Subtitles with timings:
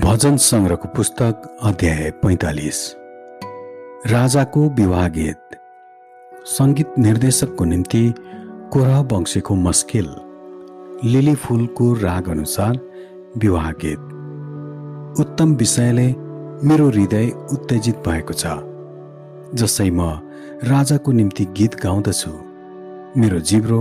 [0.00, 2.78] भजन सङ्ग्रहको पुस्तक अध्याय पैँतालिस।
[4.06, 5.56] राजाको विवाह गीत
[6.48, 8.02] सङ्गीत निर्देशकको निम्ति
[8.72, 10.06] कोरा वंशीको मस्किल।
[11.04, 12.78] लिली फुलको राग अनुसार
[13.36, 16.06] विवाह गीत उत्तम विषयले
[16.64, 18.54] मेरो हृदय उत्तेजित भएको छ।
[19.54, 20.08] जसै म
[20.64, 22.32] राजाको निम्ति गीत गाउँदछु।
[23.20, 23.80] मेरो जिब्रो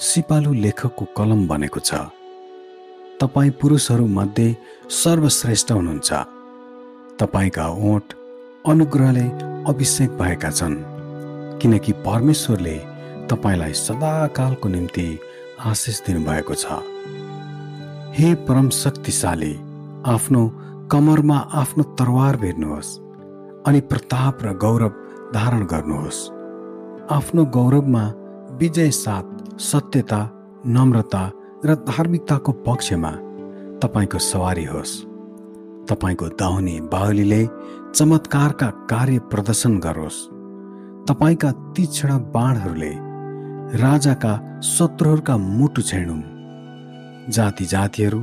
[0.00, 2.02] सिपालु लेखकको कलम बनेको छ।
[3.22, 4.56] तपाईँ पुरुषहरूमध्ये
[4.90, 6.12] सर्वश्रेष्ठ हुनुहुन्छ।
[7.20, 8.14] तपाईँका ओठ
[8.66, 9.26] अनुग्रहले
[9.70, 10.74] अभिषेक भएका छन्।
[11.62, 12.76] किनकि परमेश्वरले
[13.30, 15.06] तपाईँलाई सदाकालको निम्ति
[15.70, 16.66] आशिष दिनुभएको छ।
[18.18, 19.54] हे परम शक्तिशाली
[20.06, 20.42] आफ्नो
[20.90, 22.98] कमरमा आफ्नो तरवार भेट्नुहोस्
[23.66, 24.92] अनि प्रताप र गौरव
[25.34, 26.18] धारण गर्नुहोस्।
[27.10, 28.04] आफ्नो गौरवमा
[28.58, 30.20] विजय साथ सत्यता
[30.66, 31.22] नम्रता
[31.64, 33.10] र धार्मिकताको पक्षमा
[33.82, 34.92] तपाईँको सवारी होस्।
[35.88, 37.46] तपाईँको दाहुने बाहुलीले
[37.94, 40.18] चमत्कारका कार्य प्रदर्शन गरोस्।
[41.08, 42.92] तपाईँका तीक्ष्ण बाणहरूले
[43.78, 46.22] राजाका शत्रुहरूका मुटु छेडुन्।
[47.30, 48.20] जाति जातिहरू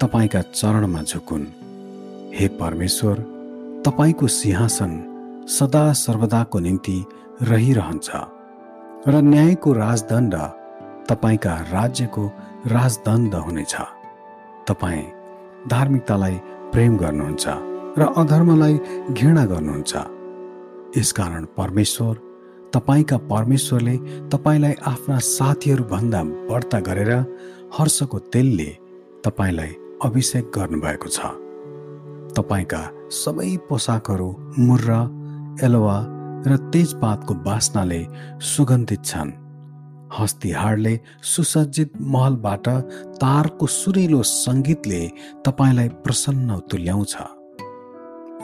[0.00, 1.46] तपाईँका चरणमा झुकुन्।
[2.34, 3.16] हे परमेश्वर
[3.86, 4.92] तपाईँको सिंहासन
[5.48, 7.04] सदा सर्वदाको निम्ति
[7.42, 8.10] रहिरहन्छ
[9.08, 10.34] र न्यायको राजदण्ड
[11.08, 12.24] तपाईँका राज्यको
[12.66, 13.74] राजदण्ड हुनेछ।
[14.68, 15.02] तपाईँ
[15.68, 16.36] धार्मिकतालाई
[16.72, 17.44] प्रेम गर्नुहुन्छ
[17.98, 18.74] र अधर्मलाई
[19.12, 19.92] घृणा गर्नुहुन्छ।
[20.98, 22.14] यसकारण परमेश्वर
[22.74, 23.96] तपाईँका परमेश्वरले
[24.32, 27.12] तपाईँलाई आफ्ना साथीहरूभन्दा बढ्ता गरेर
[27.76, 28.70] हर्षको तेलले
[29.24, 29.72] तपाईँलाई
[30.04, 31.18] अभिषेक गर्नुभएको छ।
[32.36, 32.82] तपाईँका
[33.12, 34.90] सबै पोसाकहरू मुर्र
[35.64, 35.96] एलवा
[36.48, 38.00] र तेजपातको बास्नाले
[38.40, 39.43] सुगन्धित छन्।
[40.18, 42.68] हस्तिहाडले सुसज्जित महलबाट
[43.22, 45.10] तारको सुरिलो सङ्गीतले
[45.46, 47.16] तपाईँलाई प्रसन्न तुल्याउँछ।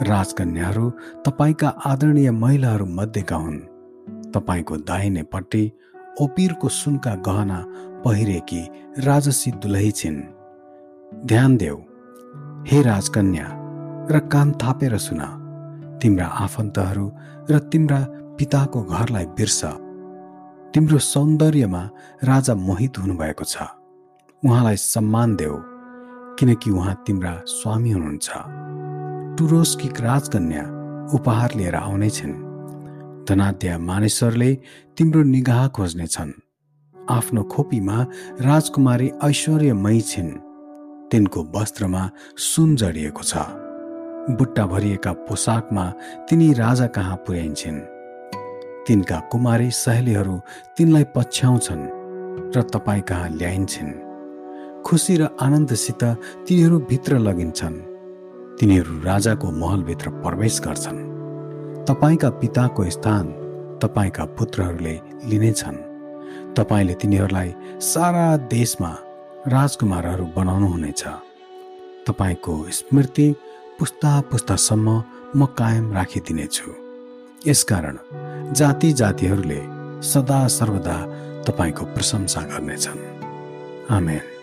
[0.01, 0.89] राजकन्याहरू
[1.25, 3.59] तपाईँका आदरणीय महिलाहरू मध्येका हुन्।
[4.31, 5.71] तपाईँको दाहिनेपट्टि
[6.21, 7.65] ओपिरको सुनका गहना
[8.05, 8.61] पहिरेकी
[8.99, 10.21] राजसी दुलही छिन्।
[11.25, 11.77] ध्यान देऊ
[12.67, 13.47] हे राजकन्या
[14.11, 15.21] र कान थापेर सुन।
[16.01, 17.11] तिम्रा आफन्तहरू
[17.49, 17.99] र तिम्रा
[18.37, 19.65] पिताको घरलाई बिर्स।
[20.73, 21.89] तिम्रो सौन्दर्यमा
[22.23, 23.57] राजा मोहित हुनुभएको छ।
[24.45, 25.55] उहाँलाई सम्मान देऊ
[26.39, 28.29] किनकि उहाँ तिम्रा स्वामी हुनुहुन्छ।
[29.37, 30.63] टुरोसकी राजकन्या
[31.13, 32.33] उपहार लिएर आउनेछन्।
[33.29, 34.51] धनाध्य मानिसहरूले
[34.97, 36.31] तिम्रो निगाह खोज्नेछन्।
[37.09, 38.07] आफ्नो खोपीमा
[38.41, 40.31] राजकुमारी ऐश्वर्यमयी छिन्।
[41.11, 43.37] तिनको वस्त्रमा सुन जडिएको छ।
[44.37, 45.89] बुट्टा भरिएका पोसाकमा
[46.29, 47.90] तिनी राजा कहाँ पुर्याइन्छन्?
[48.87, 50.35] तिनका कुमारी सहेलीहरू
[50.77, 51.83] तिनलाई पछ्याउँछन्
[52.55, 53.91] र तपाईँ कहाँ ल्याइन्छन्?
[54.85, 56.03] खुसी र आनन्दसित
[56.47, 57.77] तिनीहरू भित्र लगिन्छन्।
[58.59, 60.99] तिनीहरू राजाको महलभित्र प्रवेश गर्छन्।
[61.85, 63.25] तपाईँका पिताको स्थान
[63.83, 64.95] तपाईँका पुत्रहरूले
[65.29, 65.77] लिनेछन्।
[66.57, 67.53] तपाईँले तिनीहरूलाई
[67.93, 68.91] सारा देशमा
[69.47, 71.03] राजकुमारहरू बनाउनु हुनेछ
[72.07, 73.27] तपाईँको स्मृति
[73.79, 75.03] पुस्ता पुस्तासम्म
[75.35, 76.80] म कायम राखिदिनेछु।
[77.47, 77.97] यसकारण
[78.53, 79.61] जाति जातिहरूले
[80.01, 80.97] सदा सर्वदा
[81.47, 82.99] तपाईँको प्रशंसा गर्नेछन्।
[83.89, 84.40] आमेन।